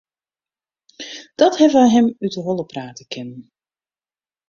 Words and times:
Dat 1.39 1.53
hawwe 1.59 1.81
wy 1.85 1.91
him 1.95 2.07
út 2.25 2.35
'e 2.37 2.41
holle 2.45 2.65
prate 2.71 3.03
kinnen. 3.11 3.43